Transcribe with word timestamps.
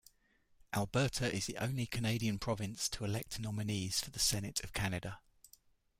Alberta 0.73 1.31
is 1.31 1.45
the 1.45 1.57
only 1.57 1.85
Canadian 1.85 2.39
province 2.39 2.89
to 2.89 3.05
elect 3.05 3.39
nominees 3.39 3.99
for 4.01 4.09
the 4.09 4.17
Senate 4.17 4.59
of 4.61 4.73
Canada. 4.73 5.19